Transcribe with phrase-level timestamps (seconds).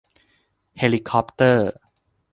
[0.77, 1.71] เฮลิคอปเตอร์